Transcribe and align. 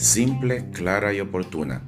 Simple, 0.00 0.70
clara 0.72 1.12
y 1.12 1.20
oportuna. 1.20 1.82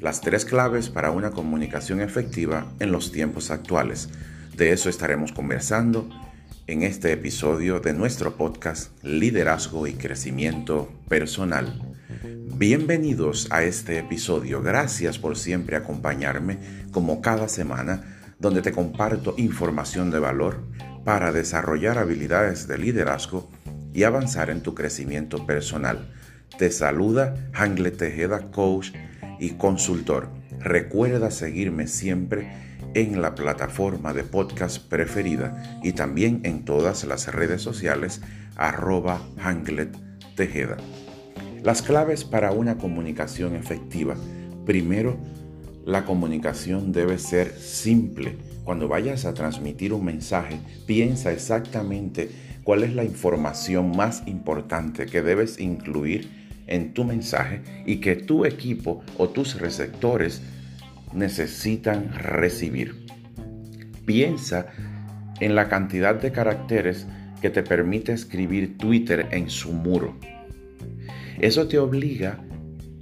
Las 0.00 0.20
tres 0.20 0.44
claves 0.44 0.88
para 0.88 1.10
una 1.10 1.32
comunicación 1.32 2.00
efectiva 2.00 2.72
en 2.78 2.92
los 2.92 3.10
tiempos 3.10 3.50
actuales. 3.50 4.08
De 4.56 4.70
eso 4.70 4.88
estaremos 4.88 5.32
conversando 5.32 6.08
en 6.68 6.84
este 6.84 7.10
episodio 7.10 7.80
de 7.80 7.92
nuestro 7.92 8.36
podcast 8.36 8.92
Liderazgo 9.02 9.88
y 9.88 9.94
Crecimiento 9.94 10.92
Personal. 11.08 11.82
Bienvenidos 12.54 13.48
a 13.50 13.64
este 13.64 13.98
episodio. 13.98 14.62
Gracias 14.62 15.18
por 15.18 15.36
siempre 15.36 15.74
acompañarme 15.74 16.58
como 16.92 17.20
cada 17.20 17.48
semana 17.48 18.20
donde 18.38 18.62
te 18.62 18.70
comparto 18.70 19.34
información 19.38 20.12
de 20.12 20.20
valor 20.20 20.62
para 21.04 21.32
desarrollar 21.32 21.98
habilidades 21.98 22.68
de 22.68 22.78
liderazgo 22.78 23.50
y 23.92 24.04
avanzar 24.04 24.50
en 24.50 24.62
tu 24.62 24.72
crecimiento 24.72 25.44
personal. 25.46 26.12
Te 26.58 26.70
saluda 26.70 27.34
Hangle 27.52 27.90
Tejeda, 27.90 28.50
coach 28.50 28.92
y 29.38 29.50
consultor. 29.50 30.30
Recuerda 30.58 31.30
seguirme 31.30 31.86
siempre 31.86 32.48
en 32.94 33.20
la 33.20 33.34
plataforma 33.34 34.14
de 34.14 34.24
podcast 34.24 34.78
preferida 34.88 35.80
y 35.82 35.92
también 35.92 36.40
en 36.44 36.64
todas 36.64 37.04
las 37.04 37.30
redes 37.34 37.60
sociales 37.60 38.22
arroba 38.56 39.20
Hanglet 39.36 39.98
Tejeda. 40.34 40.78
Las 41.62 41.82
claves 41.82 42.24
para 42.24 42.52
una 42.52 42.78
comunicación 42.78 43.54
efectiva. 43.54 44.16
Primero, 44.64 45.18
la 45.84 46.06
comunicación 46.06 46.90
debe 46.90 47.18
ser 47.18 47.52
simple. 47.52 48.38
Cuando 48.64 48.88
vayas 48.88 49.26
a 49.26 49.34
transmitir 49.34 49.92
un 49.92 50.06
mensaje, 50.06 50.58
piensa 50.86 51.32
exactamente 51.32 52.30
cuál 52.64 52.82
es 52.82 52.94
la 52.94 53.04
información 53.04 53.94
más 53.94 54.22
importante 54.26 55.04
que 55.04 55.20
debes 55.20 55.60
incluir 55.60 56.45
en 56.66 56.94
tu 56.94 57.04
mensaje 57.04 57.62
y 57.86 57.96
que 57.96 58.16
tu 58.16 58.44
equipo 58.44 59.02
o 59.18 59.28
tus 59.28 59.60
receptores 59.60 60.42
necesitan 61.12 62.12
recibir. 62.12 63.06
Piensa 64.04 64.66
en 65.40 65.54
la 65.54 65.68
cantidad 65.68 66.14
de 66.14 66.32
caracteres 66.32 67.06
que 67.40 67.50
te 67.50 67.62
permite 67.62 68.12
escribir 68.12 68.78
Twitter 68.78 69.28
en 69.30 69.50
su 69.50 69.72
muro. 69.72 70.18
Eso 71.38 71.68
te 71.68 71.78
obliga 71.78 72.38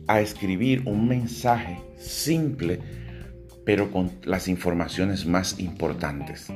a 0.06 0.20
escribir 0.20 0.82
un 0.86 1.08
mensaje 1.08 1.78
simple, 1.98 2.80
pero 3.64 3.90
con 3.90 4.10
las 4.24 4.48
informaciones 4.48 5.24
más 5.24 5.58
importantes. 5.58 6.48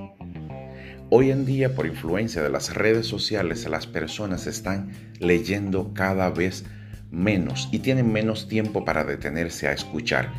Hoy 1.11 1.31
en 1.31 1.47
día, 1.47 1.75
por 1.75 1.87
influencia 1.87 2.43
de 2.43 2.51
las 2.51 2.75
redes 2.75 3.07
sociales, 3.07 3.67
las 3.69 3.87
personas 3.87 4.47
están 4.47 4.91
leyendo 5.21 5.95
cada 5.95 6.29
vez 6.29 6.65
menos 7.11 7.69
y 7.73 7.81
tienen 7.81 8.13
menos 8.13 8.49
tiempo 8.49 8.85
para 8.85 9.05
detenerse 9.05 9.69
a 9.69 9.73
escuchar. 9.73 10.33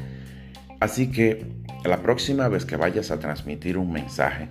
Así 0.80 1.12
que 1.12 1.46
la 1.84 2.02
próxima 2.02 2.48
vez 2.48 2.66
que 2.66 2.76
vayas 2.76 3.12
a 3.12 3.20
transmitir 3.20 3.78
un 3.78 3.92
mensaje, 3.92 4.50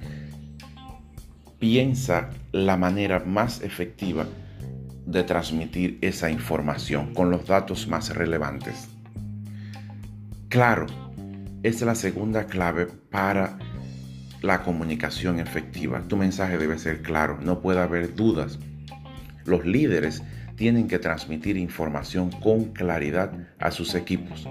piensa 1.59 2.31
la 2.53 2.77
manera 2.77 3.21
más 3.21 3.63
efectiva 3.63 4.27
de 5.07 5.25
transmitir 5.25 5.99
esa 6.01 6.31
información 6.31 7.15
con 7.15 7.31
los 7.31 7.47
datos 7.47 7.89
más 7.89 8.15
relevantes. 8.15 8.89
Claro, 10.49 10.87
es 11.63 11.81
la 11.83 11.95
segunda 11.95 12.47
clave 12.47 12.87
para 12.87 13.59
la 14.43 14.63
comunicación 14.63 15.41
efectiva. 15.41 16.03
Tu 16.07 16.17
mensaje 16.17 16.59
debe 16.59 16.79
ser 16.79 17.03
claro, 17.03 17.39
no 17.41 17.61
puede 17.61 17.81
haber 17.81 18.15
dudas. 18.15 18.59
Los 19.45 19.67
líderes 19.67 20.23
tienen 20.59 20.89
que 20.89 20.99
transmitir 20.99 21.57
información 21.57 22.31
con 22.31 22.73
claridad 22.73 23.33
a 23.61 23.71
sus 23.71 23.95
equipos, 23.95 24.47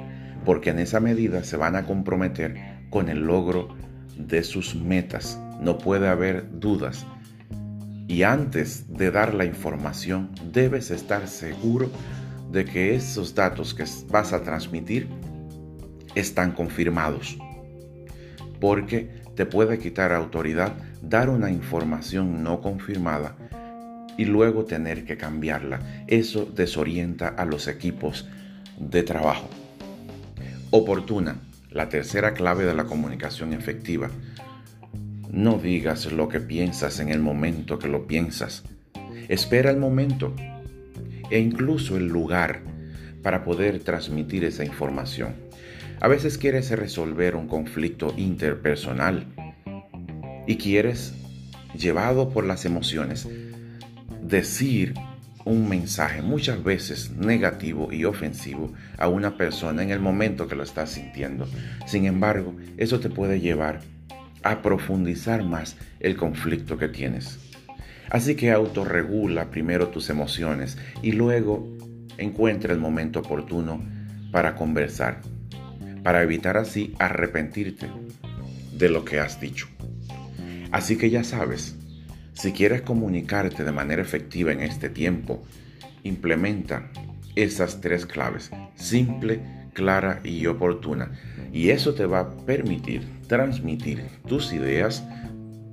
porque 0.46 0.70
en 0.70 0.80
esa 0.80 1.02
medida 1.02 1.44
se 1.44 1.58
van 1.58 1.76
a 1.76 1.84
comprometer 1.84 2.56
con 2.90 3.10
el 3.10 3.26
logro 3.26 3.76
de 4.18 4.42
sus 4.44 4.74
metas. 4.74 5.38
No 5.62 5.78
puede 5.78 6.08
haber 6.08 6.60
dudas. 6.60 7.06
Y 8.08 8.24
antes 8.24 8.86
de 8.88 9.12
dar 9.12 9.34
la 9.34 9.44
información, 9.44 10.32
debes 10.54 10.92
estar 10.92 11.28
seguro 11.28 11.92
de 12.54 12.64
que 12.64 12.96
esos 12.96 13.36
datos 13.36 13.74
que 13.74 13.84
vas 14.10 14.32
a 14.32 14.42
transmitir 14.44 15.10
están 16.16 16.54
confirmados. 16.54 17.38
Porque 18.62 19.22
te 19.36 19.46
puede 19.46 19.78
quitar 19.78 20.14
autoridad 20.14 20.74
dar 21.02 21.30
una 21.30 21.52
información 21.52 22.44
no 22.44 22.62
confirmada 22.62 23.36
y 24.18 24.26
luego 24.26 24.66
tener 24.66 25.06
que 25.06 25.18
cambiarla. 25.18 26.04
Eso 26.08 26.46
desorienta 26.46 27.28
a 27.28 27.46
los 27.46 27.68
equipos 27.68 28.28
de 28.80 29.04
trabajo. 29.04 29.50
Oportuna, 30.72 31.40
la 31.72 31.90
tercera 31.90 32.34
clave 32.34 32.66
de 32.66 32.74
la 32.74 32.86
comunicación 32.86 33.54
efectiva. 33.54 34.10
No 35.32 35.58
digas 35.58 36.12
lo 36.12 36.28
que 36.30 36.40
piensas 36.40 37.00
en 37.00 37.10
el 37.10 37.20
momento 37.20 37.80
que 37.80 37.88
lo 37.88 38.08
piensas. 38.08 38.64
Espera 39.28 39.72
el 39.72 39.78
momento 39.78 40.34
e 41.30 41.40
incluso 41.40 41.98
el 41.98 42.08
lugar 42.08 42.62
para 43.22 43.44
poder 43.44 43.80
transmitir 43.80 44.46
esa 44.46 44.64
información. 44.64 45.36
A 46.00 46.08
veces 46.08 46.38
quieres 46.38 46.70
resolver 46.72 47.36
un 47.36 47.48
conflicto 47.48 48.14
interpersonal 48.18 49.26
y 50.46 50.58
quieres, 50.58 51.14
llevado 51.78 52.30
por 52.30 52.46
las 52.46 52.66
emociones, 52.66 53.28
decir 54.28 54.94
un 55.46 55.70
mensaje 55.70 56.22
muchas 56.22 56.64
veces 56.64 57.12
negativo 57.12 57.92
y 57.92 58.06
ofensivo 58.06 58.74
a 58.98 59.08
una 59.08 59.38
persona 59.38 59.82
en 59.84 59.92
el 59.92 60.00
momento 60.00 60.48
que 60.48 60.56
lo 60.56 60.64
estás 60.64 60.92
sintiendo. 60.92 61.48
Sin 61.86 62.06
embargo, 62.06 62.56
eso 62.78 63.00
te 63.00 63.10
puede 63.10 63.40
llevar 63.40 63.82
a 64.44 64.62
profundizar 64.62 65.44
más 65.44 65.78
el 66.00 66.18
conflicto 66.18 66.78
que 66.78 66.90
tienes. 66.90 67.40
Así 68.10 68.36
que 68.36 68.52
autorregula 68.52 69.50
primero 69.50 69.88
tus 69.90 70.10
emociones 70.10 70.78
y 71.02 71.14
luego 71.14 71.68
encuentra 72.18 72.74
el 72.74 72.80
momento 72.80 73.20
oportuno 73.20 73.82
para 74.32 74.56
conversar 74.56 75.22
para 76.08 76.24
evitar 76.24 76.56
así 76.56 76.96
arrepentirte 77.00 77.90
de 78.72 78.88
lo 78.88 79.04
que 79.04 79.20
has 79.20 79.42
dicho. 79.42 79.68
Así 80.72 80.98
que 80.98 81.10
ya 81.10 81.26
sabes, 81.26 81.76
si 82.38 82.52
quieres 82.52 82.84
comunicarte 82.84 83.64
de 83.64 83.72
manera 83.72 84.02
efectiva 84.02 84.52
en 84.52 84.62
este 84.62 84.90
tiempo, 84.90 85.44
implementa 86.04 86.92
esas 87.36 87.82
tres 87.82 88.06
claves, 88.06 88.52
simple, 88.76 89.42
clara 89.74 90.20
y 90.24 90.46
oportuna. 90.46 91.12
Y 91.52 91.70
eso 91.70 91.96
te 91.96 92.06
va 92.06 92.20
a 92.20 92.30
permitir 92.30 93.08
transmitir 93.28 94.06
tus 94.28 94.54
ideas, 94.54 95.04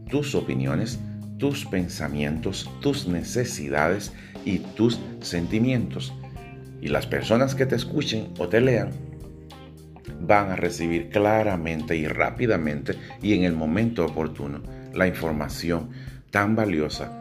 tus 0.08 0.34
opiniones, 0.34 0.98
tus 1.36 1.66
pensamientos, 1.66 2.70
tus 2.80 3.06
necesidades 3.06 4.12
y 4.46 4.60
tus 4.60 4.98
sentimientos. 5.20 6.14
Y 6.80 6.88
las 6.88 7.06
personas 7.06 7.54
que 7.54 7.66
te 7.66 7.76
escuchen 7.76 8.28
o 8.38 8.48
te 8.48 8.62
lean 8.62 8.90
van 10.20 10.50
a 10.50 10.56
recibir 10.56 11.10
claramente 11.10 11.94
y 11.94 12.06
rápidamente 12.06 12.94
y 13.20 13.34
en 13.34 13.44
el 13.44 13.52
momento 13.52 14.06
oportuno 14.06 14.62
la 14.94 15.06
información 15.06 15.90
tan 16.34 16.56
valiosa 16.56 17.12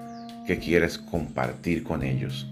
que 0.47 0.57
quieres 0.57 0.97
compartir 0.97 1.83
con 1.83 2.01
ellos. 2.01 2.47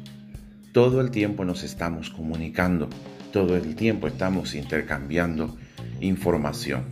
Todo 0.73 1.01
el 1.01 1.09
tiempo 1.09 1.43
nos 1.43 1.63
estamos 1.63 2.11
comunicando, 2.11 2.87
todo 3.33 3.57
el 3.57 3.75
tiempo 3.75 4.05
estamos 4.05 4.53
intercambiando 4.53 5.57
información 6.01 6.83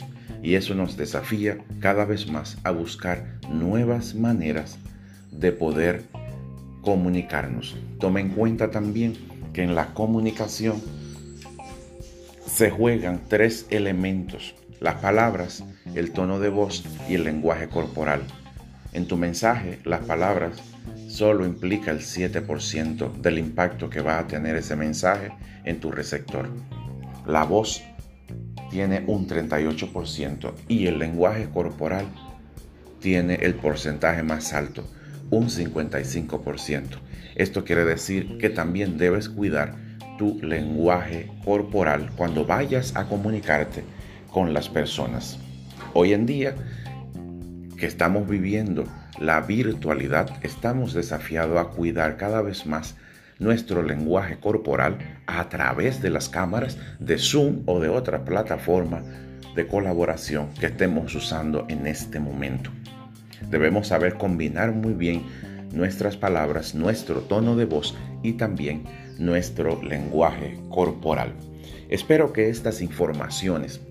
y 0.42 0.56
eso 0.56 0.74
nos 0.74 0.98
desafía 0.98 1.60
cada 1.80 2.06
vez 2.06 2.32
más 2.32 2.58
a 2.64 2.72
buscar 2.72 3.38
nuevas 3.48 4.16
maneras 4.16 4.80
de 5.30 5.52
poder 5.52 6.02
comunicarnos. 6.82 7.78
Toma 8.00 8.22
en 8.22 8.30
cuenta 8.30 8.72
también 8.72 9.14
que 9.54 9.62
en 9.62 9.76
la 9.76 9.94
comunicación 9.94 10.82
se 12.48 12.72
juegan 12.72 13.22
tres 13.28 13.68
elementos, 13.70 14.56
las 14.80 14.96
palabras, 14.96 15.64
el 15.94 16.10
tono 16.10 16.40
de 16.40 16.50
voz 16.50 16.84
y 17.08 17.14
el 17.14 17.24
lenguaje 17.24 17.70
corporal. 17.70 18.24
En 18.92 19.08
tu 19.08 19.18
mensaje, 19.18 19.80
las 19.86 20.02
palabras 20.02 20.62
solo 21.08 21.46
implica 21.46 21.92
el 21.92 22.00
7% 22.00 23.14
del 23.22 23.38
impacto 23.38 23.90
que 23.90 24.02
va 24.02 24.18
a 24.18 24.28
tener 24.28 24.56
ese 24.56 24.76
mensaje 24.76 25.32
en 25.64 25.80
tu 25.80 25.92
receptor. 25.92 26.50
La 27.28 27.44
voz 27.44 27.84
tiene 28.72 29.04
un 29.08 29.28
38% 29.28 30.54
y 30.68 30.88
el 30.88 31.00
lenguaje 31.00 31.50
corporal 31.50 32.06
tiene 33.00 33.36
el 33.36 33.56
porcentaje 33.56 34.24
más 34.24 34.54
alto, 34.54 34.84
un 35.30 35.50
55%. 35.50 36.84
Esto 37.36 37.64
quiere 37.64 37.86
decir 37.86 38.38
que 38.38 38.50
también 38.50 38.98
debes 38.98 39.30
cuidar 39.30 39.76
tu 40.18 40.40
lenguaje 40.42 41.32
corporal 41.46 42.10
cuando 42.18 42.46
vayas 42.46 42.96
a 42.96 43.06
comunicarte 43.06 43.84
con 44.32 44.54
las 44.54 44.68
personas. 44.68 45.40
Hoy 45.94 46.14
en 46.14 46.26
día 46.26 46.56
que 47.80 47.88
estamos 47.88 48.28
viviendo 48.28 48.84
la 49.20 49.42
virtualidad, 49.42 50.30
estamos 50.44 50.94
desafiados 50.94 51.58
a 51.58 51.70
cuidar 51.70 52.18
cada 52.18 52.42
vez 52.42 52.66
más 52.66 52.96
nuestro 53.40 53.82
lenguaje 53.82 54.38
corporal 54.38 54.98
a 55.26 55.48
través 55.48 56.02
de 56.02 56.10
las 56.10 56.28
cámaras 56.28 56.78
de 57.00 57.18
Zoom 57.18 57.64
o 57.66 57.80
de 57.80 57.88
otra 57.88 58.26
plataforma 58.26 59.02
de 59.56 59.66
colaboración 59.66 60.50
que 60.60 60.68
estemos 60.68 61.16
usando 61.16 61.66
en 61.70 61.88
este 61.88 62.20
momento. 62.20 62.70
Debemos 63.50 63.88
saber 63.88 64.16
combinar 64.16 64.74
muy 64.74 64.94
bien 64.94 65.24
nuestras 65.74 66.18
palabras, 66.18 66.76
nuestro 66.76 67.22
tono 67.22 67.56
de 67.56 67.66
voz 67.66 67.96
y 68.24 68.34
también 68.34 68.84
nuestro 69.18 69.82
lenguaje 69.82 70.60
corporal. 70.70 71.34
Espero 71.90 72.34
que 72.34 72.50
estas 72.50 72.82
informaciones 72.82 73.82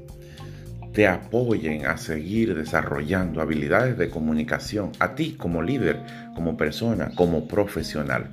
te 0.93 1.07
apoyen 1.07 1.87
a 1.87 1.97
seguir 1.97 2.55
desarrollando 2.55 3.41
habilidades 3.41 3.97
de 3.99 4.11
comunicación 4.11 4.93
a 4.99 5.15
ti 5.15 5.35
como 5.39 5.63
líder, 5.63 6.01
como 6.35 6.57
persona, 6.57 7.13
como 7.15 7.47
profesional. 7.47 8.31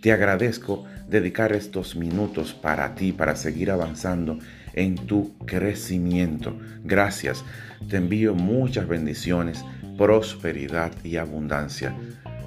Te 0.00 0.12
agradezco 0.12 0.84
dedicar 1.08 1.52
estos 1.52 1.96
minutos 1.96 2.54
para 2.54 2.94
ti, 2.94 3.12
para 3.12 3.36
seguir 3.36 3.70
avanzando 3.70 4.38
en 4.74 4.94
tu 4.94 5.36
crecimiento. 5.46 6.56
Gracias. 6.84 7.44
Te 7.88 7.96
envío 7.96 8.34
muchas 8.34 8.86
bendiciones, 8.86 9.64
prosperidad 9.96 10.92
y 11.02 11.16
abundancia. 11.16 11.94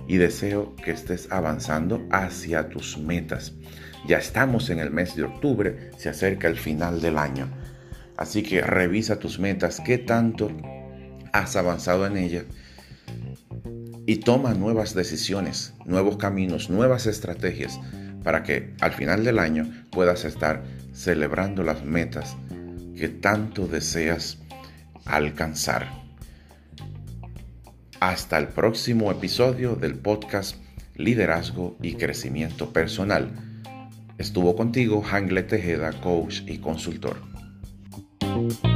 Y 0.07 0.17
deseo 0.17 0.75
que 0.75 0.91
estés 0.91 1.31
avanzando 1.31 2.05
hacia 2.11 2.69
tus 2.69 2.97
metas. 2.97 3.53
Ya 4.07 4.17
estamos 4.17 4.69
en 4.69 4.79
el 4.79 4.91
mes 4.91 5.15
de 5.15 5.23
octubre, 5.23 5.91
se 5.97 6.09
acerca 6.09 6.47
el 6.47 6.57
final 6.57 7.01
del 7.01 7.17
año. 7.17 7.47
Así 8.19 8.43
que 8.43 8.59
revisa 8.59 9.17
tus 9.17 9.39
metas, 9.39 9.79
qué 9.79 9.97
tanto 9.97 10.51
has 11.31 11.55
avanzado 11.55 12.05
en 12.05 12.17
ellas 12.17 12.43
y 14.05 14.17
toma 14.17 14.53
nuevas 14.55 14.93
decisiones, 14.93 15.73
nuevos 15.85 16.17
caminos, 16.17 16.69
nuevas 16.69 17.05
estrategias 17.05 17.79
para 18.21 18.43
que 18.43 18.73
al 18.81 18.91
final 18.91 19.23
del 19.23 19.39
año 19.39 19.71
puedas 19.89 20.25
estar 20.25 20.65
celebrando 20.91 21.63
las 21.63 21.85
metas 21.85 22.35
que 22.97 23.07
tanto 23.07 23.67
deseas 23.67 24.37
alcanzar. 25.05 25.87
Hasta 28.01 28.37
el 28.37 28.49
próximo 28.49 29.11
episodio 29.11 29.77
del 29.77 29.95
podcast 29.95 30.57
Liderazgo 30.95 31.77
y 31.81 31.93
Crecimiento 31.93 32.73
Personal. 32.73 33.31
Estuvo 34.17 34.57
contigo 34.57 35.01
Hangle 35.09 35.43
Tejeda, 35.43 35.93
coach 36.01 36.41
y 36.47 36.57
consultor. 36.57 37.38
thank 38.39 38.63
you 38.63 38.68